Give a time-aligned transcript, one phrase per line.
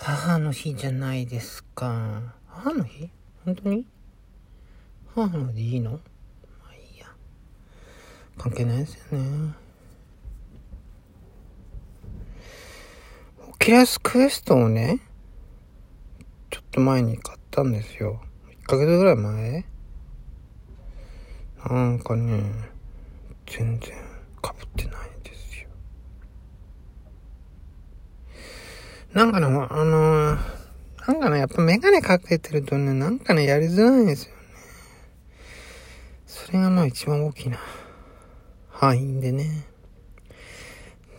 [0.00, 2.34] 母の日じゃないですか。
[2.46, 3.10] 母の日？
[3.44, 3.84] 本当に？
[5.14, 5.90] 母のでいいの？
[5.90, 5.98] ま
[6.70, 7.06] あいいや。
[8.38, 9.52] 関係ないですよね。
[13.48, 15.00] オキラスクエストをね、
[16.50, 18.22] ちょっと前に買ったんですよ。
[18.64, 19.64] 1ヶ月ぐらい前？
[21.68, 22.40] なんかね、
[23.46, 25.68] 全然被ってないんですよ。
[29.14, 30.38] なんかね、あのー、
[31.08, 34.38] なんかね、やっぱメガネかけてるとね、なんかね、やりづらいんですよね。
[36.26, 37.58] それがまあ一番大きな
[38.68, 39.64] 範囲でね。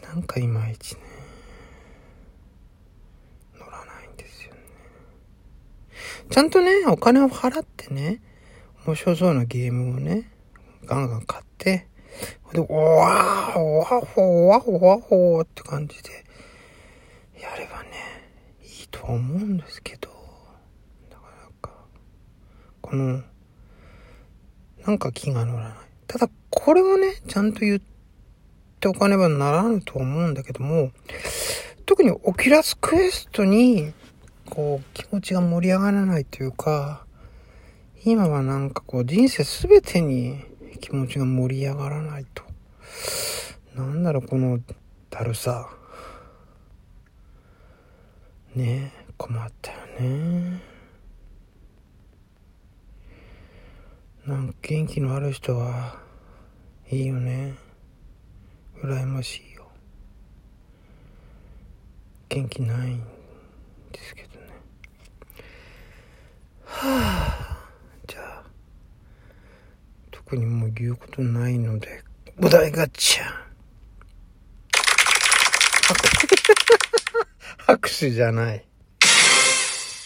[0.04, 1.02] なんかいまいちね、
[3.60, 4.60] 乗らないんですよね。
[6.30, 8.22] ちゃんとね、お金を払ってね、
[8.86, 10.32] 面白そうなゲームをね、
[10.86, 11.88] ガンガン買って、
[12.54, 16.29] で、おわー、おわほ、わほ、わほって感じで、
[19.00, 20.10] と思うんですけど、
[21.10, 21.72] なかなか、
[22.82, 23.22] この、
[24.86, 25.78] なんか気が乗らない。
[26.06, 27.82] ただ、これをね、ちゃんと言っ
[28.82, 30.92] ておかねばならぬと思うんだけども、
[31.86, 33.94] 特に Oculus Quest に、
[34.50, 37.06] こう、気持ちが盛り上がらないというか、
[38.04, 40.42] 今はなんかこう、人生すべてに
[40.82, 42.44] 気持ちが盛り上がらないと。
[43.76, 44.60] なんだろう、この、
[45.10, 45.70] だるさ。
[48.60, 50.62] ね、困ったよね。
[54.26, 55.98] なんか元気のある人は
[56.92, 57.56] いいよね。
[58.84, 59.70] 羨ましいよ。
[62.28, 63.00] 元気ないん
[63.94, 64.48] ですけどね。
[66.66, 67.70] はあ、
[68.08, 68.44] じゃあ、
[70.12, 72.04] 特にもう言うことないので、
[72.42, 73.49] お題ガチャ。
[77.70, 78.66] 拍手じゃない。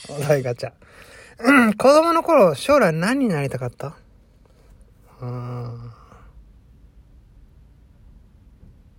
[0.09, 0.73] お題ガチャ。
[1.39, 3.95] うん、子供の頃、将来何になりたかった？
[5.21, 5.73] あ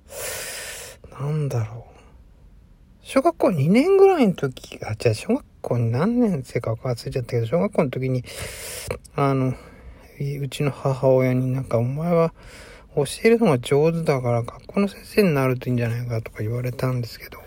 [0.09, 1.95] ーなんだろう。
[3.03, 8.25] 小学校2年ぐらいの時、あ、じゃあ小学校に何年生か忘れちゃったけど、小学校の時に、
[9.15, 9.53] あの、
[10.41, 12.33] うちの母親になんか、お前は
[12.97, 17.45] 教えるのが上手だから学校の先生になるといいんじゃないかとか言われたんですけど、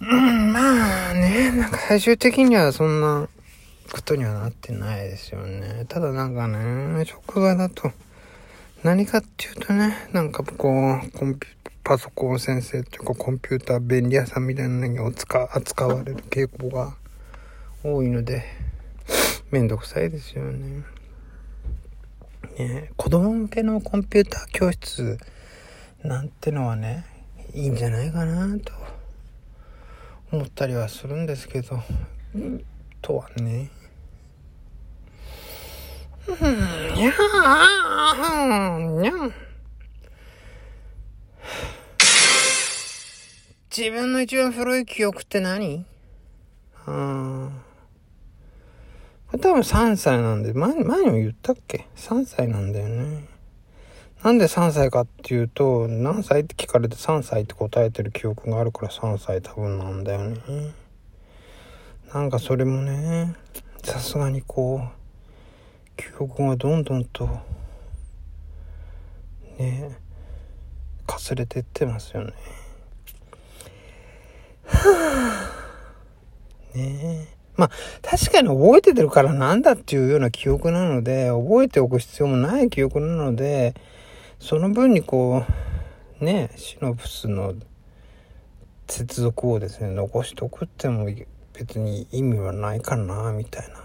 [0.00, 3.28] うん、まあね、なんか最終的にはそんな
[3.92, 5.84] ことにはなってないですよね。
[5.88, 7.92] ただなんかね、職場だと、
[8.82, 11.46] 何かっていうとね、なんかこう、コンピ
[11.84, 16.94] パソコン先生っていうかコンピューター便利屋さんみたいなのに扱扱われる傾向が
[17.84, 18.44] 多いので、
[19.50, 20.84] めんどくさいですよね。
[22.58, 25.18] ね子供向けのコンピューター教室
[26.02, 27.04] なんてのはね、
[27.52, 28.72] いいんじゃないかなと
[30.32, 31.82] 思ったりはするんですけど、
[33.02, 33.70] とはね。
[36.28, 39.34] にゃー、にゃん。
[43.76, 45.84] 自分の一番古い記憶って何？
[46.86, 47.50] あ
[49.28, 53.24] これ多分3歳なんで、前、前にも言ったっけ ?3 歳なんだよね。
[54.22, 60.74] なんで3歳かっていうと、何歳って聞かれて3歳って答えてる記憶があるから3歳多分なんだよね。
[62.12, 63.34] なんかそれもね、
[63.82, 65.00] さすがにこう、
[65.96, 67.28] 記憶がどんどんと、
[69.58, 69.96] ね、
[71.06, 72.32] かすれてってますよね。
[74.66, 75.52] は
[76.74, 77.40] あ、ねえ。
[77.56, 77.70] まあ、
[78.02, 83.74] 確かに覚えててるからなんだっていうような記憶なので、覚えておく必要もない記憶なので、
[84.40, 85.44] その分にこ
[86.20, 87.54] う、ね、シノプスの
[88.88, 91.06] 接続をですね、残しておくっても
[91.52, 93.84] 別に意味はないかな、みたいな。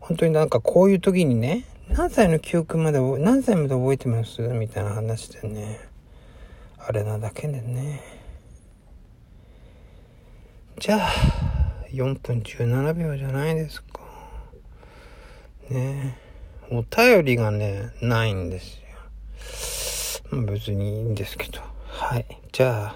[0.00, 4.42] 本当になんかこういう時にね、何歳の記憶まで、何歳まで覚えてます？
[4.42, 5.78] みたいな話でね、
[6.78, 8.02] あれなだけでね。
[10.78, 11.08] じゃあ、
[11.90, 14.00] 4分17秒じゃないですか。
[15.70, 16.18] ね
[16.70, 18.82] お便りがね、ないんですよ。
[20.32, 21.60] 別にいいんですけど。
[21.88, 22.26] はい。
[22.52, 22.94] じゃあ、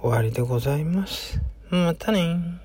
[0.00, 1.40] 終わりでございます。
[1.70, 2.60] またね